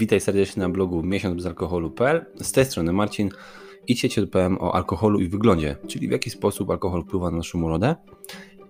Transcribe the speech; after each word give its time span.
Witaj 0.00 0.20
serdecznie 0.20 0.62
na 0.62 0.68
blogu 0.68 1.02
miesiąc 1.02 1.36
bez 1.36 1.46
alkoholu.pl. 1.46 2.26
Z 2.42 2.52
tej 2.52 2.64
strony 2.64 2.92
Marcin 2.92 3.30
i 3.88 3.94
dzisiaj 3.94 4.26
powiem 4.26 4.58
o 4.60 4.74
alkoholu 4.74 5.20
i 5.20 5.28
wyglądzie, 5.28 5.76
czyli 5.86 6.08
w 6.08 6.10
jaki 6.10 6.30
sposób 6.30 6.70
alkohol 6.70 7.02
wpływa 7.02 7.30
na 7.30 7.36
naszą 7.36 7.62
urodę 7.62 7.96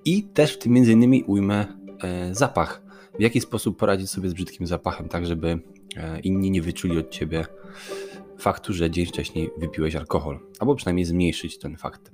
i 0.05 0.25
też 0.25 0.55
w 0.55 0.59
tym 0.59 0.73
między 0.73 0.93
innymi 0.93 1.25
ujmę 1.25 1.67
e, 2.03 2.35
zapach. 2.35 2.83
W 3.19 3.23
jaki 3.23 3.41
sposób 3.41 3.79
poradzić 3.79 4.11
sobie 4.11 4.29
z 4.29 4.35
brzydkim 4.35 4.67
zapachem, 4.67 5.09
tak 5.09 5.27
żeby 5.27 5.61
e, 5.97 6.21
inni 6.21 6.51
nie 6.51 6.63
wyczuli 6.63 6.99
od 6.99 7.11
Ciebie 7.11 7.47
faktu, 8.39 8.73
że 8.73 8.91
dzień 8.91 9.07
wcześniej 9.07 9.51
wypiłeś 9.59 9.97
alkohol, 9.97 10.39
albo 10.59 10.75
przynajmniej 10.75 11.05
zmniejszyć 11.05 11.59
ten 11.59 11.77
fakt. 11.77 12.13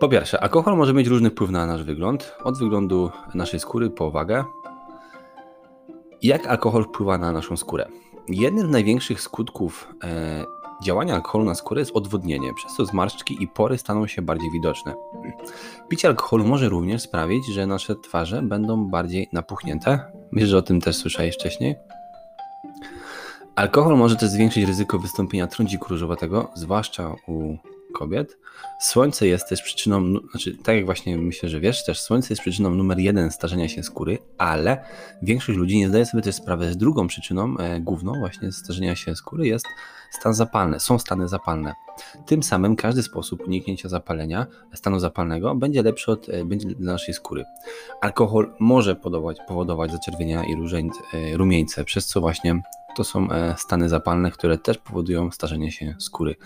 Po 0.00 0.08
pierwsze, 0.08 0.40
alkohol 0.40 0.76
może 0.76 0.94
mieć 0.94 1.06
różny 1.06 1.30
wpływ 1.30 1.50
na 1.50 1.66
nasz 1.66 1.84
wygląd, 1.84 2.34
od 2.44 2.58
wyglądu 2.58 3.10
naszej 3.34 3.60
skóry 3.60 3.90
po 3.90 4.10
wagę. 4.10 4.44
Jak 6.26 6.46
alkohol 6.46 6.84
wpływa 6.84 7.18
na 7.18 7.32
naszą 7.32 7.56
skórę? 7.56 7.88
Jednym 8.28 8.68
z 8.68 8.70
największych 8.70 9.20
skutków 9.20 9.94
e, 10.04 10.44
działania 10.82 11.14
alkoholu 11.14 11.44
na 11.44 11.54
skórę 11.54 11.80
jest 11.80 11.96
odwodnienie, 11.96 12.54
przez 12.54 12.74
co 12.74 12.86
zmarszczki 12.86 13.42
i 13.42 13.48
pory 13.48 13.78
staną 13.78 14.06
się 14.06 14.22
bardziej 14.22 14.50
widoczne. 14.50 14.94
Picie 15.88 16.08
alkoholu 16.08 16.44
może 16.44 16.68
również 16.68 17.02
sprawić, 17.02 17.46
że 17.46 17.66
nasze 17.66 17.96
twarze 17.96 18.42
będą 18.42 18.90
bardziej 18.90 19.28
napuchnięte. 19.32 20.12
Myślę, 20.32 20.48
że 20.48 20.58
o 20.58 20.62
tym 20.62 20.80
też 20.80 20.96
słyszałeś 20.96 21.34
wcześniej. 21.34 21.76
Alkohol 23.56 23.96
może 23.96 24.16
też 24.16 24.28
zwiększyć 24.28 24.64
ryzyko 24.64 24.98
wystąpienia 24.98 25.46
trądziku 25.46 25.88
różowatego, 25.88 26.50
zwłaszcza 26.54 27.14
u 27.28 27.56
kobiet. 27.98 28.38
Słońce 28.80 29.26
jest 29.26 29.48
też 29.48 29.62
przyczyną, 29.62 30.12
znaczy 30.30 30.56
tak 30.56 30.76
jak 30.76 30.84
właśnie 30.84 31.18
myślę, 31.18 31.48
że 31.48 31.60
wiesz, 31.60 31.84
też 31.84 32.00
słońce 32.00 32.28
jest 32.30 32.42
przyczyną 32.42 32.70
numer 32.70 32.98
jeden 32.98 33.30
starzenia 33.30 33.68
się 33.68 33.82
skóry, 33.82 34.18
ale 34.38 34.84
większość 35.22 35.58
ludzi 35.58 35.78
nie 35.78 35.88
zdaje 35.88 36.06
sobie 36.06 36.22
też 36.22 36.34
sprawy 36.34 36.72
z 36.72 36.76
drugą 36.76 37.06
przyczyną, 37.06 37.56
e, 37.58 37.80
główną 37.80 38.12
właśnie 38.18 38.52
starzenia 38.52 38.96
się 38.96 39.16
skóry 39.16 39.46
jest 39.46 39.66
stan 40.10 40.34
zapalny, 40.34 40.80
są 40.80 40.98
stany 40.98 41.28
zapalne. 41.28 41.74
Tym 42.26 42.42
samym 42.42 42.76
każdy 42.76 43.02
sposób 43.02 43.46
uniknięcia 43.46 43.88
zapalenia, 43.88 44.46
stanu 44.74 44.98
zapalnego 44.98 45.54
będzie 45.54 45.82
lepszy 45.82 46.12
od, 46.12 46.28
e, 46.28 46.44
będzie 46.44 46.68
dla 46.68 46.92
naszej 46.92 47.14
skóry. 47.14 47.44
Alkohol 48.00 48.54
może 48.60 48.96
powodować, 48.96 49.38
powodować 49.48 49.92
zaczerwienia 49.92 50.44
i 50.44 50.54
różeń, 50.54 50.90
e, 51.14 51.36
rumieńce, 51.36 51.84
przez 51.84 52.06
co 52.06 52.20
właśnie 52.20 52.62
to 52.96 53.04
są 53.04 53.30
e, 53.30 53.54
stany 53.58 53.88
zapalne, 53.88 54.30
które 54.30 54.58
też 54.58 54.78
powodują 54.78 55.30
starzenie 55.30 55.72
się 55.72 55.94
skóry. 55.98 56.36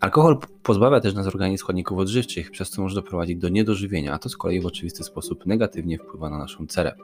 Alkohol 0.00 0.38
pozbawia 0.62 1.00
też 1.00 1.14
nas 1.14 1.26
organizm 1.26 1.60
składników 1.60 1.98
odżywczych, 1.98 2.50
przez 2.50 2.70
co 2.70 2.82
może 2.82 2.94
doprowadzić 2.94 3.36
do 3.36 3.48
niedożywienia, 3.48 4.12
a 4.12 4.18
to 4.18 4.28
z 4.28 4.36
kolei 4.36 4.60
w 4.60 4.66
oczywisty 4.66 5.04
sposób 5.04 5.46
negatywnie 5.46 5.98
wpływa 5.98 6.30
na 6.30 6.38
naszą 6.38 6.66
cerę. 6.66 6.94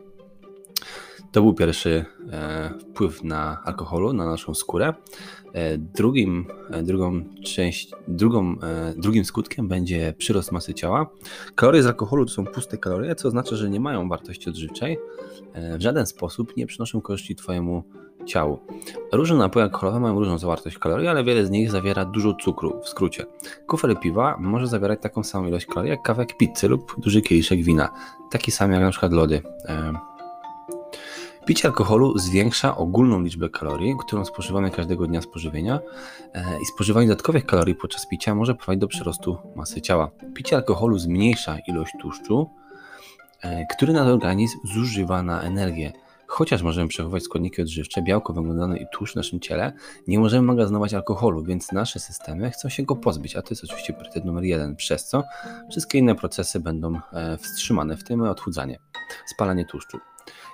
To 1.32 1.42
był 1.42 1.54
pierwszy 1.54 2.04
e, 2.30 2.70
wpływ 2.78 3.24
na 3.24 3.62
alkoholu, 3.64 4.12
na 4.12 4.26
naszą 4.26 4.54
skórę. 4.54 4.94
E, 5.52 5.78
drugim, 5.78 6.46
e, 6.70 6.82
drugą 6.82 7.24
część, 7.44 7.90
drugą, 8.08 8.56
e, 8.62 8.94
drugim 8.96 9.24
skutkiem 9.24 9.68
będzie 9.68 10.14
przyrost 10.18 10.52
masy 10.52 10.74
ciała. 10.74 11.10
Kalorie 11.54 11.82
z 11.82 11.86
alkoholu 11.86 12.26
to 12.26 12.32
są 12.32 12.44
puste 12.44 12.78
kalorie, 12.78 13.14
co 13.14 13.28
oznacza, 13.28 13.56
że 13.56 13.70
nie 13.70 13.80
mają 13.80 14.08
wartości 14.08 14.50
odżywczej. 14.50 14.98
E, 15.52 15.78
w 15.78 15.82
żaden 15.82 16.06
sposób 16.06 16.56
nie 16.56 16.66
przynoszą 16.66 17.00
korzyści 17.00 17.36
Twojemu 17.36 17.84
ciału. 18.26 18.58
Różne 19.12 19.36
napoje 19.36 19.64
alkoholowe 19.64 20.00
mają 20.00 20.18
różną 20.18 20.38
zawartość 20.38 20.78
kalorii, 20.78 21.08
ale 21.08 21.24
wiele 21.24 21.46
z 21.46 21.50
nich 21.50 21.70
zawiera 21.70 22.04
dużo 22.04 22.34
cukru. 22.34 22.80
W 22.82 22.88
skrócie, 22.88 23.26
kufer 23.66 24.00
piwa 24.00 24.36
może 24.40 24.66
zawierać 24.66 25.02
taką 25.02 25.22
samą 25.22 25.48
ilość 25.48 25.66
kalorii 25.66 25.90
jak 25.90 26.02
kawałek 26.02 26.36
pizzy 26.36 26.68
lub 26.68 27.00
duży 27.00 27.22
kieliszek 27.22 27.62
wina. 27.62 27.88
Taki 28.30 28.50
sam 28.50 28.72
jak 28.72 28.90
przykład 28.90 29.12
lody. 29.12 29.42
Picie 31.46 31.68
alkoholu 31.68 32.18
zwiększa 32.18 32.76
ogólną 32.76 33.20
liczbę 33.20 33.48
kalorii, 33.48 33.94
którą 34.06 34.24
spożywamy 34.24 34.70
każdego 34.70 35.06
dnia 35.06 35.22
spożywienia 35.22 35.80
e, 36.34 36.44
i 36.62 36.66
spożywanie 36.66 37.08
dodatkowych 37.08 37.46
kalorii 37.46 37.74
podczas 37.74 38.06
picia 38.06 38.34
może 38.34 38.54
prowadzić 38.54 38.80
do 38.80 38.88
przyrostu 38.88 39.38
masy 39.56 39.80
ciała. 39.80 40.10
Picie 40.34 40.56
alkoholu 40.56 40.98
zmniejsza 40.98 41.56
ilość 41.68 41.92
tłuszczu, 42.00 42.50
e, 43.42 43.66
który 43.76 43.92
nasz 43.92 44.08
organizm 44.08 44.58
zużywa 44.64 45.22
na 45.22 45.42
energię. 45.42 45.92
Chociaż 46.34 46.62
możemy 46.62 46.88
przechowywać 46.88 47.22
składniki 47.22 47.62
odżywcze, 47.62 48.02
białko, 48.02 48.32
węglowodany 48.32 48.78
i 48.78 48.86
tłuszcz 48.92 49.12
w 49.12 49.16
naszym 49.16 49.40
ciele, 49.40 49.72
nie 50.06 50.18
możemy 50.18 50.46
magazynować 50.46 50.94
alkoholu, 50.94 51.44
więc 51.44 51.72
nasze 51.72 52.00
systemy 52.00 52.50
chcą 52.50 52.68
się 52.68 52.82
go 52.82 52.96
pozbyć, 52.96 53.36
a 53.36 53.42
to 53.42 53.48
jest 53.50 53.64
oczywiście 53.64 53.92
priorytet 53.92 54.24
numer 54.24 54.44
jeden, 54.44 54.76
przez 54.76 55.08
co 55.08 55.22
wszystkie 55.70 55.98
inne 55.98 56.14
procesy 56.14 56.60
będą 56.60 57.00
e, 57.12 57.38
wstrzymane, 57.38 57.96
w 57.96 58.04
tym 58.04 58.22
odchudzanie, 58.22 58.78
spalanie 59.26 59.64
tłuszczu. 59.64 59.98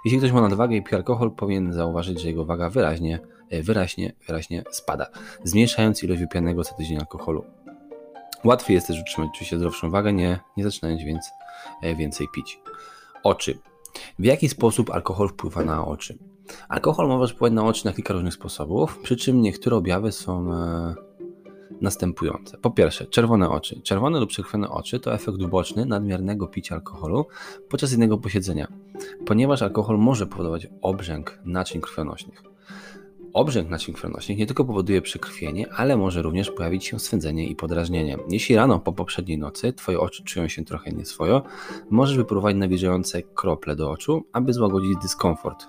Jeśli 0.05 0.19
ktoś 0.19 0.33
ma 0.33 0.41
nadwagę 0.41 0.77
i 0.77 0.83
pije 0.83 0.97
alkohol, 0.97 1.31
powinien 1.31 1.73
zauważyć, 1.73 2.21
że 2.23 2.29
jego 2.29 2.45
waga 2.45 2.71
wyraźnie, 2.71 3.21
e, 3.51 3.63
wyraźnie, 3.63 4.13
wyraźnie 4.27 4.65
spada, 4.71 5.07
zmniejszając 5.45 6.03
ilość 6.03 6.21
wypijanego 6.21 6.65
co 6.65 6.75
tydzień 6.75 6.99
alkoholu. 6.99 7.45
Łatwiej 8.45 8.75
jest 8.75 8.87
też 8.87 9.01
utrzymać 9.01 9.31
oczywiście 9.35 9.57
zdrowszą 9.57 9.91
wagę, 9.91 10.13
nie, 10.13 10.41
nie 10.57 10.65
zaczynając 10.65 11.03
więc 11.03 11.31
e, 11.83 11.95
więcej 11.95 12.27
pić. 12.35 12.61
Oczy. 13.23 13.59
W 14.19 14.25
jaki 14.25 14.49
sposób 14.49 14.91
alkohol 14.91 15.29
wpływa 15.29 15.65
na 15.65 15.87
oczy? 15.87 16.19
Alkohol 16.69 17.09
może 17.09 17.35
wpływać 17.35 17.53
na 17.53 17.67
oczy 17.67 17.87
na 17.87 17.93
kilka 17.93 18.15
różnych 18.15 18.35
sposobów, 18.35 18.99
przy 19.03 19.17
czym 19.17 19.43
niektóre 19.43 19.77
objawy 19.77 20.13
są 20.13 20.53
e, 20.53 20.95
następujące. 21.81 22.59
Po 22.59 22.71
pierwsze, 22.71 23.07
czerwone 23.07 23.51
oczy. 23.51 23.81
Czerwone 23.81 24.21
lub 24.21 24.29
przekrwione 24.29 24.69
oczy 24.69 25.01
to 25.01 25.15
efekt 25.15 25.43
uboczny 25.43 25.87
nadmiernego 25.87 26.47
picia 26.47 26.75
alkoholu 26.75 27.27
podczas 27.69 27.91
jednego 27.91 28.19
posiedzenia, 28.19 28.69
ponieważ 29.27 29.63
alkohol 29.63 29.99
może 29.99 30.27
powodować 30.27 30.67
obrzęk 30.83 31.39
naczyń 31.45 31.81
krwionośnych. 31.81 32.43
Obrzęk 33.39 33.71
naczyń 33.71 33.95
krwionośnych 33.95 34.39
nie 34.39 34.47
tylko 34.47 34.65
powoduje 34.65 35.03
przekrwienie, 35.03 35.67
ale 35.73 35.97
może 35.97 36.23
również 36.23 36.51
pojawić 36.51 36.85
się 36.85 36.99
swędzenie 36.99 37.47
i 37.47 37.57
podrażnienie. 37.57 38.19
Jeśli 38.31 38.57
rano 38.57 38.79
po 38.79 38.93
poprzedniej 38.93 39.39
nocy 39.39 39.73
Twoje 39.73 40.01
oczy 40.01 40.25
czują 40.25 40.49
się 40.49 40.65
trochę 40.65 40.93
nieswojo, 40.93 41.43
możesz 41.91 42.17
wypróbować 42.17 42.57
nawilżające 42.57 43.23
krople 43.23 43.77
do 43.77 43.91
oczu, 43.91 44.25
aby 44.33 44.53
złagodzić 44.53 44.97
dyskomfort. 45.03 45.67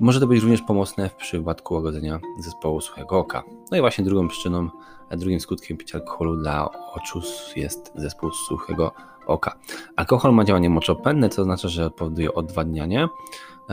Może 0.00 0.20
to 0.20 0.26
być 0.26 0.42
również 0.42 0.62
pomocne 0.62 1.08
w 1.08 1.14
przypadku 1.14 1.74
łagodzenia 1.74 2.20
zespołu 2.40 2.80
suchego 2.80 3.18
oka. 3.18 3.42
No 3.70 3.76
i 3.76 3.80
właśnie 3.80 4.04
drugą 4.04 4.28
przyczyną, 4.28 4.68
drugim 5.10 5.40
skutkiem 5.40 5.76
picia 5.76 5.98
alkoholu 5.98 6.36
dla 6.36 6.68
oczu 6.94 7.20
jest 7.56 7.92
zespół 7.94 8.30
suchego 8.32 8.92
oka. 9.26 9.58
Alkohol 9.96 10.34
ma 10.34 10.44
działanie 10.44 10.70
moczopędne, 10.70 11.28
co 11.28 11.42
oznacza, 11.42 11.68
że 11.68 11.90
powoduje 11.90 12.34
odwadnianie 12.34 13.08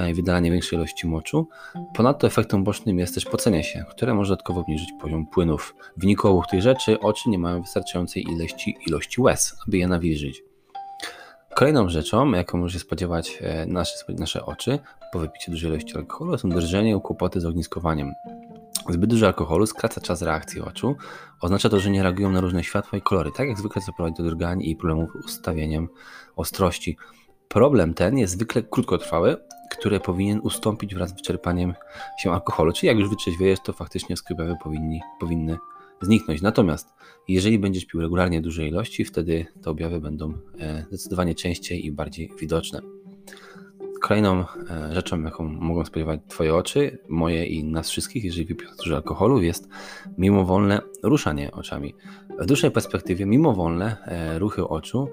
i 0.10 0.14
wydalanie 0.14 0.52
większej 0.52 0.80
ilości 0.80 1.08
moczu. 1.08 1.48
Ponadto 1.94 2.28
efektem 2.28 2.64
bocznym 2.64 3.00
jest 3.00 3.14
też 3.16 3.26
pocenie 3.26 3.64
się, 3.64 3.86
które 3.90 4.14
może 4.14 4.30
dodatkowo 4.30 4.62
obniżyć 4.62 4.90
poziom 5.02 5.28
płynów. 5.28 5.76
W 5.98 6.02
wyniku 6.02 6.28
obu 6.28 6.44
tych 6.52 6.62
rzeczy 6.62 7.00
oczy 7.00 7.30
nie 7.30 7.40
mają 7.40 7.62
wystarczającej 7.62 8.24
ilości, 8.24 8.78
ilości 8.88 9.22
łez, 9.22 9.56
aby 9.68 9.78
je 9.78 9.88
nawilżyć. 9.88 10.44
Kolejną 11.56 11.90
rzeczą, 11.90 12.32
jaką 12.32 12.58
może 12.58 12.74
się 12.74 12.80
spodziewać 12.80 13.40
e, 13.42 13.66
nasze, 13.66 13.94
nasze 14.10 14.46
oczy 14.46 14.80
po 15.12 15.20
wypiciu 15.20 15.52
dużej 15.52 15.70
ilości 15.70 15.98
alkoholu, 15.98 16.38
są 16.38 16.50
drżenie 16.50 16.96
i 16.96 17.02
kłopoty 17.02 17.42
z 17.42 17.46
ogniskowaniem. 17.46 18.14
Zbyt 18.90 19.10
dużo 19.10 19.28
alkoholu 19.28 19.66
skraca 19.66 20.02
czas 20.02 20.22
reakcji 20.22 20.62
oczu. 20.62 20.96
Oznacza 21.42 21.70
to, 21.70 21.80
że 21.80 21.90
nie 21.90 22.04
reagują 22.04 22.32
na 22.32 22.42
różne 22.42 22.64
światła 22.64 22.98
i 22.98 23.02
kolory, 23.02 23.32
tak 23.38 23.48
jak 23.48 23.58
zwykle 23.58 23.82
co 23.82 23.94
prowadzi 23.94 24.24
do 24.24 24.24
drgań 24.24 24.62
i 24.62 24.76
problemów 24.76 25.10
z 25.22 25.26
ustawieniem 25.26 25.90
ostrości. 26.36 26.98
Problem 27.48 27.94
ten 27.94 28.18
jest 28.18 28.34
zwykle 28.34 28.64
krótkotrwały, 28.64 29.38
który 29.70 30.00
powinien 30.00 30.40
ustąpić 30.40 30.96
wraz 30.96 31.10
z 31.10 31.14
wyczerpaniem 31.14 31.74
się 32.20 32.32
alkoholu. 32.32 32.72
Czyli 32.72 32.88
jak 32.88 32.98
już 32.98 33.10
wytrzeźwiejesz, 33.10 33.60
to 33.60 33.74
faktycznie 33.74 34.18
skrybawy 34.18 34.56
powinni, 34.64 35.02
powinny 35.20 35.58
zniknąć. 36.02 36.42
Natomiast 36.42 36.94
jeżeli 37.28 37.60
będziesz 37.60 37.86
pił 37.86 38.02
regularnie 38.02 38.42
duże 38.42 38.68
ilości, 38.68 39.06
wtedy 39.06 39.46
te 39.64 39.70
objawy 39.70 40.02
będą 40.02 40.34
e, 40.60 40.86
zdecydowanie 40.88 41.36
częściej 41.36 41.86
i 41.86 41.92
bardziej 41.92 42.32
widoczne. 42.40 42.82
Kolejną 44.02 44.46
e, 44.70 44.94
rzeczą, 44.94 45.22
jaką 45.22 45.44
mogą 45.44 45.86
spodziewać 45.86 46.20
Twoje 46.28 46.56
oczy, 46.56 46.98
moje 47.10 47.46
i 47.46 47.64
nas 47.64 47.90
wszystkich, 47.90 48.24
jeżeli 48.24 48.46
wypiją 48.46 48.72
dużo 48.84 48.96
alkoholu, 48.96 49.42
jest 49.42 49.68
mimowolne 50.18 50.82
ruszanie 51.04 51.52
oczami. 51.52 51.96
W 52.40 52.46
dłuższej 52.46 52.72
perspektywie 52.72 53.26
mimowolne 53.26 53.98
e, 54.06 54.40
ruchy 54.40 54.68
oczu 54.68 55.08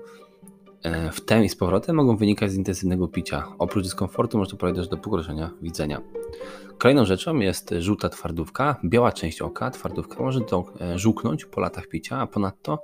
w 1.12 1.20
tem 1.20 1.44
i 1.44 1.49
z 1.49 1.56
powrotem 1.56 1.96
mogą 1.96 2.17
wynikać 2.17 2.50
z 2.50 2.56
intensywnego 2.56 3.08
picia. 3.08 3.44
Oprócz 3.58 3.84
dyskomfortu 3.84 4.38
może 4.38 4.50
to 4.50 4.56
prowadzić 4.56 4.88
do 4.88 4.96
pogorszenia 4.96 5.50
widzenia. 5.62 6.00
Kolejną 6.78 7.05
rzeczą 7.05 7.37
jest 7.37 7.75
żółta 7.78 8.08
twardówka, 8.08 8.76
biała 8.84 9.12
część 9.12 9.43
oka. 9.43 9.70
Twardówka 9.70 10.23
może 10.23 10.40
to 10.40 10.64
e, 10.81 10.99
żółknąć 10.99 11.44
po 11.44 11.61
latach 11.61 11.87
picia, 11.87 12.19
a 12.19 12.26
ponadto 12.26 12.82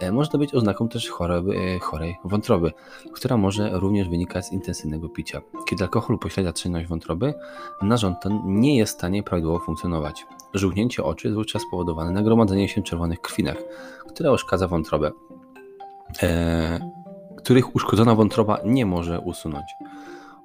e, 0.00 0.12
może 0.12 0.30
to 0.30 0.38
być 0.38 0.54
oznaką 0.54 0.88
też 0.88 1.08
choroby, 1.08 1.78
chorej 1.80 2.16
wątroby, 2.24 2.72
która 3.12 3.36
może 3.36 3.70
również 3.72 4.08
wynikać 4.08 4.46
z 4.46 4.52
intensywnego 4.52 5.08
picia. 5.08 5.40
Kiedy 5.68 5.84
alkohol 5.84 6.18
pośrednia 6.18 6.52
czynność 6.52 6.88
wątroby, 6.88 7.34
narząd 7.82 8.20
ten 8.22 8.40
nie 8.46 8.76
jest 8.76 8.92
w 8.92 8.96
stanie 8.96 9.22
prawidłowo 9.22 9.58
funkcjonować. 9.58 10.26
Żółknięcie 10.54 11.04
oczy 11.04 11.28
jest 11.28 11.36
wówczas 11.36 11.62
spowodowane 11.62 12.10
nagromadzeniem 12.10 12.68
się 12.68 12.82
czerwonych 12.82 13.20
krwinek, 13.20 13.64
które 14.08 14.30
oszkadza 14.30 14.68
wątrobę. 14.68 15.10
Eee, 16.22 16.80
których 17.50 17.76
uszkodzona 17.76 18.14
wątroba 18.14 18.58
nie 18.64 18.86
może 18.86 19.20
usunąć. 19.20 19.66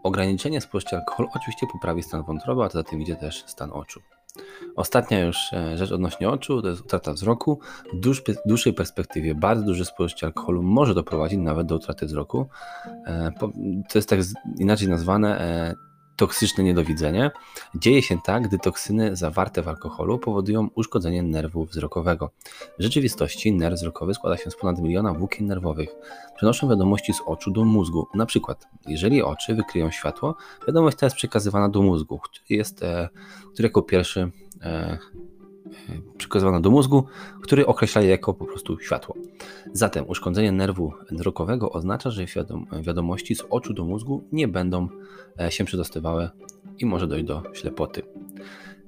ograniczenie 0.04 0.62
spożycia 0.62 0.98
alkoholu 0.98 1.30
oczywiście 1.36 1.68
poprawi 1.72 2.04
stan 2.04 2.24
wątroby, 2.24 2.64
a 2.64 2.70
za 2.70 2.84
tym 2.84 3.02
idzie 3.02 3.16
też 3.16 3.44
stan 3.48 3.72
oczu. 3.72 4.00
Ostatnia 4.76 5.20
już 5.20 5.54
e, 5.54 5.78
rzecz 5.78 5.92
odnośnie 5.92 6.30
oczu 6.30 6.62
to 6.62 6.68
jest 6.68 6.82
utrata 6.82 7.14
wzroku. 7.14 7.60
W 7.94 8.00
dłuższej 8.46 8.74
perspektywie 8.74 9.36
bardzo 9.36 9.66
duże 9.66 9.86
spożycie 9.86 10.28
alkoholu 10.28 10.64
może 10.64 10.94
doprowadzić 10.94 11.40
nawet 11.40 11.68
do 11.68 11.76
utraty 11.76 12.06
wzroku. 12.06 12.48
E, 13.06 13.32
to 13.90 13.98
jest 13.98 14.10
tak 14.10 14.20
inaczej 14.60 14.88
nazwane 14.88 15.40
e, 15.40 15.76
toksyczne 16.16 16.64
niedowidzenie. 16.64 17.32
Dzieje 17.76 18.02
się 18.02 18.18
tak, 18.24 18.48
gdy 18.48 18.60
toksyny 18.60 19.16
zawarte 19.16 19.62
w 19.62 19.68
alkoholu 19.68 20.20
powodują 20.20 20.70
uszkodzenie 20.76 21.24
nerwu 21.24 21.66
wzrokowego. 21.66 22.32
W 22.80 22.84
rzeczywistości 22.84 23.54
nerw 23.54 23.76
wzrokowy 23.76 24.14
składa 24.14 24.38
się 24.38 24.52
z 24.52 24.56
ponad 24.56 24.80
miliona 24.80 25.14
włókien 25.14 25.48
nerwowych. 25.48 25.90
Przenoszą 26.36 26.70
wiadomości 26.70 27.14
z 27.14 27.22
oczu 27.26 27.52
do 27.52 27.66
mózgu. 27.66 28.08
Na 28.14 28.26
przykład, 28.26 28.68
jeżeli 28.88 29.24
oczy 29.24 29.56
wykryją 29.56 29.92
światło, 29.92 30.36
wiadomość 30.68 30.98
ta 30.98 31.06
jest 31.06 31.16
przekazywana 31.16 31.70
do 31.70 31.82
mózgu, 31.82 32.20
który, 32.20 32.46
jest, 32.50 32.84
e, 32.84 33.10
który 33.54 33.68
jako 33.68 33.82
pierwszy 33.82 34.32
e, 34.62 34.98
przekazywana 36.18 36.60
do 36.60 36.72
mózgu, 36.72 37.06
który 37.42 37.66
określa 37.66 38.02
je 38.02 38.10
jako 38.10 38.34
po 38.34 38.46
prostu 38.46 38.80
światło. 38.80 39.16
Zatem 39.74 40.06
uszkodzenie 40.08 40.52
nerwu 40.52 40.94
wzrokowego 41.12 41.72
oznacza, 41.72 42.10
że 42.10 42.26
wiadomości 42.82 43.36
z 43.36 43.44
oczu 43.50 43.74
do 43.74 43.86
mózgu 43.86 44.24
nie 44.32 44.48
będą 44.48 44.88
e, 45.40 45.52
się 45.52 45.66
przedostawały 45.66 46.30
i 46.80 46.86
może 46.86 47.08
dojść 47.08 47.26
do 47.26 47.44
ślepoty. 47.54 48.02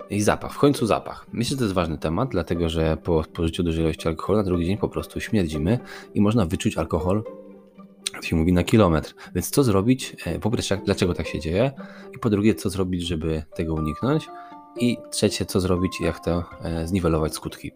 I 0.09 0.21
zapach, 0.21 0.53
w 0.53 0.57
końcu 0.57 0.85
zapach. 0.85 1.27
Myślę, 1.33 1.49
że 1.49 1.57
to 1.57 1.63
jest 1.63 1.75
ważny 1.75 1.97
temat, 1.97 2.29
dlatego 2.29 2.69
że 2.69 2.97
po 2.97 3.23
spożyciu 3.23 3.63
dużej 3.63 3.83
ilości 3.83 4.07
alkoholu 4.07 4.37
na 4.37 4.43
drugi 4.43 4.65
dzień 4.65 4.77
po 4.77 4.89
prostu 4.89 5.19
śmierdzimy 5.19 5.79
i 6.13 6.21
można 6.21 6.45
wyczuć 6.45 6.77
alkohol 6.77 7.23
jak 8.13 8.25
się 8.25 8.35
mówi, 8.35 8.53
na 8.53 8.63
kilometr. 8.63 9.13
Więc 9.35 9.49
co 9.49 9.63
zrobić? 9.63 10.15
E, 10.25 10.39
po 10.39 10.51
pierwsze, 10.51 10.77
dlaczego 10.85 11.13
tak 11.13 11.27
się 11.27 11.39
dzieje? 11.39 11.71
I 12.15 12.19
po 12.19 12.29
drugie, 12.29 12.55
co 12.55 12.69
zrobić, 12.69 13.07
żeby 13.07 13.43
tego 13.55 13.73
uniknąć? 13.73 14.27
I 14.79 14.97
trzecie, 15.11 15.45
co 15.45 15.59
zrobić, 15.59 16.01
jak 16.01 16.19
to 16.19 16.43
e, 16.63 16.87
zniwelować 16.87 17.33
skutki. 17.33 17.71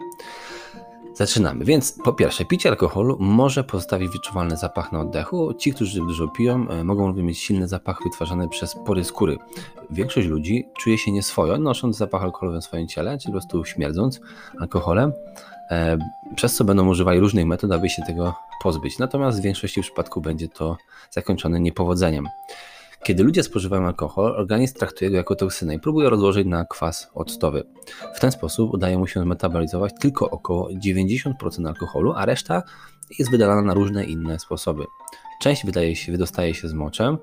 Zaczynamy. 1.14 1.66
Więc 1.66 1.92
po 2.04 2.14
pierwsze, 2.14 2.46
picie 2.46 2.70
alkoholu 2.70 3.18
może 3.20 3.64
pozostawić 3.64 4.12
wyczuwalny 4.12 4.58
zapach 4.58 4.92
na 4.92 5.00
oddechu. 5.00 5.54
Ci, 5.54 5.74
którzy 5.74 6.00
dużo 6.00 6.28
piją, 6.28 6.70
e, 6.70 6.84
mogą 6.84 7.14
mieć 7.14 7.40
silny 7.40 7.68
zapach 7.68 8.00
wytwarzany 8.04 8.50
przez 8.50 8.76
pory 8.86 9.04
skóry. 9.04 9.38
Większość 9.90 10.28
ludzi 10.28 10.68
czuje 10.80 10.98
się 10.98 11.12
nieswojo, 11.12 11.58
nosząc 11.58 11.98
zapach 11.98 12.24
alkoholowy 12.24 12.62
w 12.62 12.64
swoim 12.64 12.88
ciele, 12.88 13.18
czy 13.18 13.26
po 13.26 13.32
prostu 13.32 13.66
śmierdząc 13.66 14.22
alkoholem, 14.60 15.14
e, 15.70 15.98
przez 16.36 16.56
co 16.56 16.64
będą 16.64 16.90
używali 16.90 17.20
różnych 17.20 17.46
metod, 17.46 17.72
aby 17.72 17.90
się 17.90 18.02
tego 18.08 18.34
pozbyć. 18.64 19.00
Natomiast 19.00 19.40
w 19.40 19.44
większości 19.44 19.82
przypadków 19.82 20.24
będzie 20.24 20.48
to 20.48 20.78
zakończone 21.12 21.60
niepowodzeniem. 21.60 22.28
Kiedy 23.04 23.24
ludzie 23.24 23.44
spożywają 23.44 23.86
alkohol, 23.86 24.36
organizm 24.38 24.76
traktuje 24.76 25.12
go 25.12 25.18
jako 25.18 25.36
toksynę 25.36 25.76
i 25.76 25.80
próbuje 25.80 26.10
rozłożyć 26.10 26.48
na 26.48 26.66
kwas 26.66 27.10
octowy. 27.14 27.64
W 28.16 28.20
ten 28.20 28.32
sposób 28.32 28.74
udaje 28.74 28.98
mu 28.98 29.08
się 29.08 29.26
metabolizować 29.26 29.94
tylko 30.00 30.30
około 30.30 30.70
90% 30.70 31.68
alkoholu, 31.68 32.14
a 32.14 32.26
reszta 32.26 32.64
jest 33.20 33.32
wydalana 33.32 33.62
na 33.62 33.74
różne 33.74 34.06
inne 34.06 34.40
sposoby. 34.40 34.86
Część 35.42 35.66
wydaje 35.66 35.96
się, 35.96 36.12
wydostaje 36.12 36.54
się 36.54 36.68
z 36.68 36.74
moczem, 36.74 37.18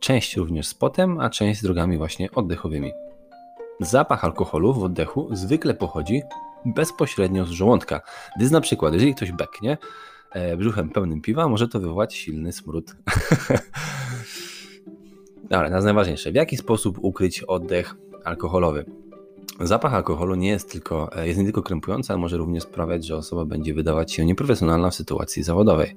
część 0.00 0.36
również 0.36 0.66
z 0.66 0.74
potem, 0.74 1.20
a 1.20 1.30
część 1.30 1.60
z 1.60 1.62
drogami 1.62 1.98
właśnie 1.98 2.30
oddechowymi. 2.30 2.92
Zapach 3.80 4.24
alkoholu 4.24 4.72
w 4.74 4.84
oddechu 4.84 5.28
zwykle 5.32 5.74
pochodzi 5.74 6.22
bezpośrednio 6.66 7.44
z 7.44 7.50
żołądka, 7.50 8.00
gdyż 8.36 8.50
na 8.50 8.60
przykład 8.60 8.94
jeżeli 8.94 9.14
ktoś 9.14 9.32
beknie 9.32 9.78
e, 10.32 10.56
brzuchem 10.56 10.90
pełnym 10.90 11.20
piwa, 11.20 11.48
może 11.48 11.68
to 11.68 11.80
wywołać 11.80 12.14
silny 12.14 12.52
smród. 12.52 12.96
Dobra, 15.42 15.68
teraz 15.68 15.84
najważniejsze. 15.84 16.32
W 16.32 16.34
jaki 16.34 16.56
sposób 16.56 16.98
ukryć 17.02 17.42
oddech 17.42 17.94
alkoholowy? 18.24 18.84
Zapach 19.60 19.94
alkoholu 19.94 20.34
nie 20.34 20.48
jest 20.48 20.72
tylko, 20.72 21.16
e, 21.16 21.26
jest 21.26 21.38
nie 21.38 21.44
tylko 21.44 21.62
krępujący, 21.62 22.12
ale 22.12 22.20
może 22.20 22.36
również 22.36 22.62
sprawiać, 22.62 23.06
że 23.06 23.16
osoba 23.16 23.44
będzie 23.44 23.74
wydawać 23.74 24.12
się 24.12 24.24
nieprofesjonalna 24.24 24.90
w 24.90 24.94
sytuacji 24.94 25.42
zawodowej. 25.42 25.96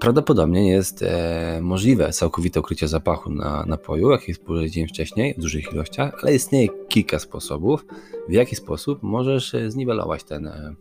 Prawdopodobnie 0.00 0.70
jest 0.70 1.02
e, 1.02 1.58
możliwe 1.62 2.12
całkowite 2.12 2.60
ukrycie 2.60 2.88
zapachu 2.88 3.30
na 3.30 3.64
napoju, 3.66 4.10
jaki 4.10 4.34
spożyłeś 4.34 4.70
dzień 4.70 4.88
wcześniej 4.88 5.34
w 5.34 5.40
dużych 5.40 5.72
ilościach, 5.72 6.18
ale 6.22 6.34
istnieje 6.34 6.68
kilka 6.88 7.18
sposobów, 7.18 7.86
w 8.28 8.32
jaki 8.32 8.56
sposób 8.56 9.02
możesz 9.02 9.54
e, 9.54 9.70
zniwelować 9.70 10.24
ten 10.24 10.46
e, 10.46 10.74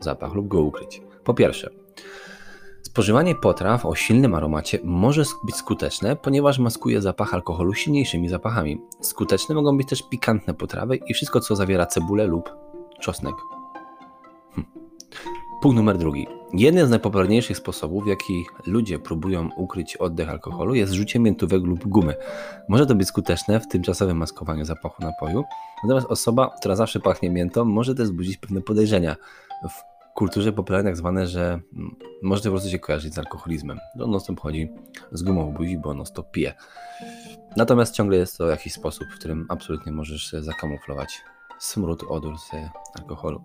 zapach 0.00 0.34
lub 0.34 0.48
go 0.48 0.60
ukryć. 0.60 1.02
Po 1.24 1.34
pierwsze, 1.34 1.70
Spożywanie 2.82 3.34
potraw 3.34 3.86
o 3.86 3.94
silnym 3.94 4.34
aromacie 4.34 4.78
może 4.84 5.22
być 5.44 5.56
skuteczne, 5.56 6.16
ponieważ 6.16 6.58
maskuje 6.58 7.00
zapach 7.00 7.34
alkoholu 7.34 7.74
silniejszymi 7.74 8.28
zapachami. 8.28 8.80
Skuteczne 9.00 9.54
mogą 9.54 9.76
być 9.76 9.88
też 9.88 10.08
pikantne 10.08 10.54
potrawy 10.54 10.96
i 10.96 11.14
wszystko, 11.14 11.40
co 11.40 11.56
zawiera 11.56 11.86
cebulę 11.86 12.26
lub 12.26 12.50
czosnek. 13.00 13.34
Hm. 14.54 14.66
Punkt 15.62 15.76
numer 15.76 15.98
drugi. 15.98 16.26
Jeden 16.52 16.86
z 16.86 16.90
najpopularniejszych 16.90 17.56
sposobów, 17.56 18.04
w 18.04 18.06
jaki 18.06 18.44
ludzie 18.66 18.98
próbują 18.98 19.50
ukryć 19.56 19.96
oddech 19.96 20.30
alkoholu, 20.30 20.74
jest 20.74 20.92
rzucie 20.92 21.18
miętówek 21.18 21.62
lub 21.62 21.88
gumy. 21.88 22.14
Może 22.68 22.86
to 22.86 22.94
być 22.94 23.08
skuteczne 23.08 23.60
w 23.60 23.68
tymczasowym 23.68 24.16
maskowaniu 24.16 24.64
zapachu 24.64 25.02
napoju, 25.02 25.44
natomiast 25.82 26.06
osoba, 26.06 26.50
która 26.60 26.76
zawsze 26.76 27.00
pachnie 27.00 27.30
miętą, 27.30 27.64
może 27.64 27.94
też 27.94 28.04
wzbudzić 28.04 28.36
pewne 28.36 28.60
podejrzenia. 28.60 29.16
W 29.68 29.91
kulturze 30.14 30.52
popularnej 30.52 30.92
tak 30.92 30.96
zwane, 30.96 31.26
że 31.26 31.60
może 32.22 32.42
to 32.42 32.48
po 32.48 32.50
prostu 32.50 32.70
się 32.70 32.78
kojarzyć 32.78 33.14
z 33.14 33.18
alkoholizmem. 33.18 33.78
No, 33.96 34.06
non-stop 34.06 34.40
chodzi 34.40 34.68
z 35.12 35.22
gumą 35.22 35.50
w 35.50 35.54
buzi, 35.54 35.78
bo 35.78 35.94
non-stop 35.94 36.30
pije. 36.30 36.54
Natomiast 37.56 37.94
ciągle 37.94 38.16
jest 38.16 38.38
to 38.38 38.48
jakiś 38.48 38.72
sposób, 38.72 39.08
w 39.08 39.18
którym 39.18 39.46
absolutnie 39.48 39.92
możesz 39.92 40.32
zakamuflować 40.32 41.20
smród, 41.58 42.04
odór 42.08 42.38
z 42.38 42.50
alkoholu. 43.00 43.42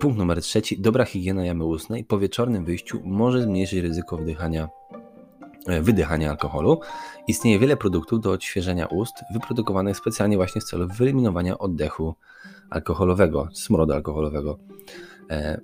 Punkt 0.00 0.18
numer 0.18 0.42
trzeci. 0.42 0.80
Dobra 0.80 1.04
higiena 1.04 1.44
jamy 1.44 1.64
ustnej 1.64 2.04
po 2.04 2.18
wieczornym 2.18 2.64
wyjściu 2.64 3.00
może 3.04 3.42
zmniejszyć 3.42 3.78
ryzyko 3.78 4.16
wdychania, 4.16 4.68
e, 5.66 5.82
wydychania 5.82 6.30
alkoholu. 6.30 6.80
Istnieje 7.28 7.58
wiele 7.58 7.76
produktów 7.76 8.20
do 8.20 8.30
odświeżenia 8.30 8.86
ust, 8.86 9.14
wyprodukowanych 9.32 9.96
specjalnie 9.96 10.36
właśnie 10.36 10.60
w 10.60 10.64
celu 10.64 10.88
wyeliminowania 10.88 11.58
oddechu 11.58 12.14
alkoholowego, 12.70 13.48
smrodu 13.52 13.92
alkoholowego. 13.92 14.58
E, 15.30 15.60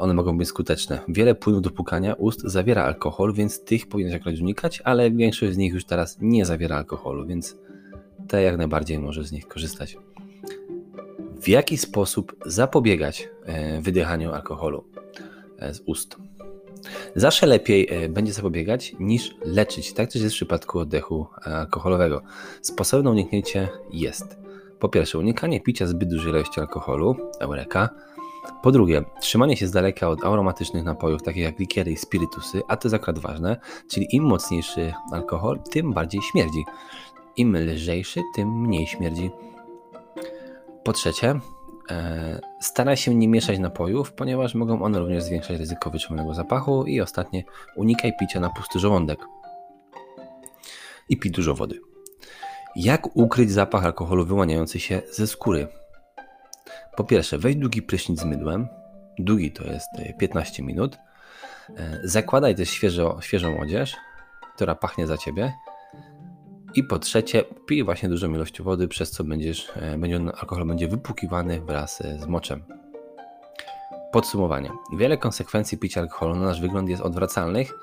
one 0.00 0.14
mogą 0.14 0.38
być 0.38 0.48
skuteczne. 0.48 1.00
Wiele 1.08 1.34
płynów 1.34 1.62
do 1.62 1.70
pukania 1.70 2.14
ust 2.14 2.40
zawiera 2.40 2.84
alkohol, 2.84 3.32
więc 3.34 3.64
tych 3.64 3.86
powinieneś 3.86 4.26
jak 4.26 4.40
unikać, 4.40 4.82
ale 4.84 5.10
większość 5.10 5.52
z 5.52 5.56
nich 5.56 5.74
już 5.74 5.84
teraz 5.84 6.18
nie 6.20 6.46
zawiera 6.46 6.76
alkoholu, 6.76 7.26
więc 7.26 7.56
te 8.28 8.42
jak 8.42 8.56
najbardziej 8.56 8.98
możesz 8.98 9.26
z 9.26 9.32
nich 9.32 9.48
korzystać. 9.48 9.96
W 11.40 11.48
jaki 11.48 11.78
sposób 11.78 12.36
zapobiegać 12.46 13.28
e, 13.44 13.80
wydychaniu 13.80 14.32
alkoholu 14.32 14.84
e, 15.58 15.74
z 15.74 15.80
ust? 15.86 16.16
Zawsze 17.16 17.46
lepiej 17.46 17.88
będzie 18.08 18.32
zapobiegać 18.32 18.94
niż 19.00 19.34
leczyć. 19.44 19.92
Tak 19.92 20.12
też 20.12 20.22
jest 20.22 20.34
w 20.34 20.38
przypadku 20.38 20.78
oddechu 20.78 21.26
alkoholowego. 21.42 22.22
Sposobem 22.62 23.06
uniknięcie 23.06 23.68
jest 23.92 24.40
po 24.80 24.88
pierwsze 24.88 25.18
unikanie 25.18 25.60
picia 25.60 25.86
zbyt 25.86 26.08
dużej 26.08 26.32
ilości 26.32 26.60
alkoholu, 26.60 27.16
eureka, 27.40 27.88
po 28.62 28.72
drugie, 28.72 29.04
trzymanie 29.20 29.56
się 29.56 29.66
z 29.66 29.70
daleka 29.70 30.08
od 30.08 30.24
aromatycznych 30.24 30.84
napojów, 30.84 31.22
takich 31.22 31.42
jak 31.42 31.58
likiery 31.58 31.92
i 31.92 31.96
spirytusy, 31.96 32.62
a 32.68 32.76
to 32.76 32.88
jest 32.88 32.94
akurat 32.94 33.18
ważne, 33.18 33.56
czyli 33.90 34.16
im 34.16 34.24
mocniejszy 34.24 34.92
alkohol, 35.12 35.60
tym 35.70 35.92
bardziej 35.92 36.20
śmierdzi. 36.22 36.64
Im 37.36 37.56
lżejszy, 37.56 38.22
tym 38.34 38.60
mniej 38.60 38.86
śmierdzi. 38.86 39.30
Po 40.84 40.92
trzecie, 40.92 41.40
e, 41.90 42.40
staraj 42.60 42.96
się 42.96 43.14
nie 43.14 43.28
mieszać 43.28 43.58
napojów, 43.58 44.12
ponieważ 44.12 44.54
mogą 44.54 44.82
one 44.82 44.98
również 44.98 45.22
zwiększać 45.22 45.58
ryzyko 45.58 45.90
wyczuwanego 45.90 46.34
zapachu. 46.34 46.84
I 46.84 47.00
ostatnie, 47.00 47.44
unikaj 47.76 48.12
picia 48.20 48.40
na 48.40 48.50
pusty 48.50 48.78
żołądek. 48.78 49.18
I 51.08 51.16
pij 51.16 51.30
dużo 51.30 51.54
wody. 51.54 51.80
Jak 52.76 53.16
ukryć 53.16 53.50
zapach 53.50 53.84
alkoholu 53.84 54.26
wyłaniający 54.26 54.80
się 54.80 55.02
ze 55.12 55.26
skóry? 55.26 55.68
Po 56.96 57.04
pierwsze, 57.04 57.38
weź 57.38 57.56
długi 57.56 57.82
prysznic 57.82 58.20
z 58.20 58.24
mydłem. 58.24 58.68
Długi 59.18 59.52
to 59.52 59.64
jest 59.64 59.88
15 60.18 60.62
e, 60.62 60.66
minut. 60.66 60.98
E, 61.76 62.00
zakładaj 62.04 62.54
też 62.54 62.70
świeżo, 62.70 63.18
świeżą 63.20 63.60
odzież, 63.60 63.96
która 64.54 64.74
pachnie 64.74 65.06
za 65.06 65.16
ciebie. 65.16 65.52
I 66.74 66.84
po 66.84 66.98
trzecie, 66.98 67.44
pij 67.66 67.84
właśnie 67.84 68.08
dużą 68.08 68.34
ilość 68.34 68.62
wody, 68.62 68.88
przez 68.88 69.10
co 69.10 69.24
będziesz, 69.24 69.72
e, 69.76 69.98
będzie, 69.98 70.20
alkohol 70.38 70.66
będzie 70.66 70.88
wypłukiwany 70.88 71.60
wraz 71.60 72.02
z 72.18 72.26
moczem. 72.26 72.62
Podsumowanie. 74.12 74.70
Wiele 74.96 75.16
konsekwencji 75.16 75.78
picia 75.78 76.00
alkoholu 76.00 76.34
na 76.34 76.46
nasz 76.46 76.60
wygląd 76.60 76.88
jest 76.88 77.02
odwracalnych, 77.02 77.74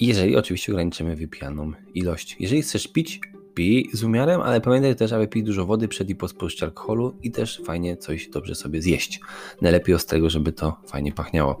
jeżeli 0.00 0.36
oczywiście 0.36 0.72
ograniczymy 0.72 1.16
wypijaną 1.16 1.72
ilość. 1.94 2.36
Jeżeli 2.40 2.62
chcesz 2.62 2.88
pić, 2.88 3.20
pij 3.56 3.90
z 3.92 4.04
umiarem, 4.04 4.40
ale 4.40 4.60
pamiętaj 4.60 4.96
też, 4.96 5.12
aby 5.12 5.28
pić 5.28 5.46
dużo 5.46 5.66
wody 5.66 5.88
przed 5.88 6.10
i 6.10 6.14
po 6.14 6.28
spożyciu 6.28 6.64
alkoholu 6.64 7.16
i 7.22 7.30
też 7.30 7.62
fajnie 7.64 7.96
coś 7.96 8.28
dobrze 8.28 8.54
sobie 8.54 8.82
zjeść. 8.82 9.20
Najlepiej 9.62 9.94
ostrego, 9.94 10.30
żeby 10.30 10.52
to 10.52 10.76
fajnie 10.86 11.12
pachniało. 11.12 11.58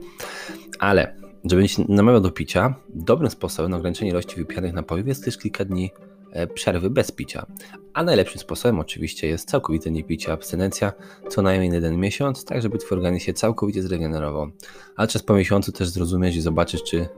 Ale 0.78 1.16
żeby 1.50 1.62
nie 1.62 1.68
namawiał 1.88 2.20
do 2.20 2.30
picia, 2.30 2.74
dobrym 2.88 3.30
sposobem 3.30 3.70
na 3.70 3.76
ograniczenie 3.76 4.10
ilości 4.10 4.36
wypijanych 4.36 4.72
napojów 4.72 5.06
jest 5.08 5.24
też 5.24 5.38
kilka 5.38 5.64
dni 5.64 5.90
e, 6.32 6.46
przerwy 6.46 6.90
bez 6.90 7.12
picia. 7.12 7.46
A 7.94 8.02
najlepszym 8.02 8.40
sposobem 8.40 8.80
oczywiście 8.80 9.28
jest 9.28 9.48
całkowite 9.48 9.90
niepicie, 9.90 10.32
abstynencja 10.32 10.92
co 11.28 11.42
najmniej 11.42 11.72
jeden 11.72 11.96
miesiąc, 11.96 12.44
tak 12.44 12.62
żeby 12.62 12.78
Twój 12.78 12.96
organizm 12.98 13.24
się 13.24 13.32
całkowicie 13.32 13.82
zregenerował. 13.82 14.50
A 14.96 15.06
czas 15.06 15.22
po 15.22 15.34
miesiącu 15.34 15.72
też 15.72 15.88
zrozumiesz 15.88 16.36
i 16.36 16.40
zobaczysz, 16.40 16.82
czy, 16.82 17.08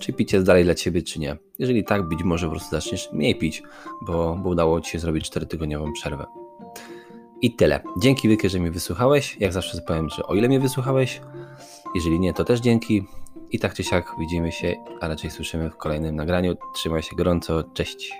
czy 0.00 0.12
picie 0.12 0.36
jest 0.36 0.46
dalej 0.46 0.64
dla 0.64 0.74
Ciebie, 0.74 1.02
czy 1.02 1.20
nie. 1.20 1.36
Jeżeli 1.58 1.84
tak, 1.84 2.08
być 2.08 2.22
może 2.22 2.46
po 2.46 2.50
prostu 2.50 2.70
zaczniesz 2.70 3.08
mniej 3.12 3.34
pić, 3.34 3.62
bo, 4.02 4.38
bo 4.42 4.50
udało 4.50 4.80
Ci 4.80 4.90
się 4.90 4.98
zrobić 4.98 5.30
4-tygodniową 5.30 5.92
przerwę. 5.92 6.26
I 7.42 7.54
tyle. 7.54 7.80
Dzięki 7.98 8.28
wielkie, 8.28 8.48
że 8.48 8.60
mnie 8.60 8.70
wysłuchałeś. 8.70 9.36
Jak 9.40 9.52
zawsze 9.52 9.80
powiem, 9.80 10.08
że 10.08 10.26
o 10.26 10.34
ile 10.34 10.48
mnie 10.48 10.60
wysłuchałeś, 10.60 11.20
jeżeli 11.94 12.20
nie, 12.20 12.34
to 12.34 12.44
też 12.44 12.60
dzięki. 12.60 13.04
I 13.50 13.58
tak 13.58 13.74
czy 13.74 13.84
siak 13.84 14.14
widzimy 14.18 14.52
się, 14.52 14.74
a 15.00 15.08
raczej 15.08 15.30
słyszymy 15.30 15.70
w 15.70 15.76
kolejnym 15.76 16.16
nagraniu. 16.16 16.56
Trzymaj 16.74 17.02
się 17.02 17.16
gorąco. 17.16 17.62
Cześć. 17.62 18.12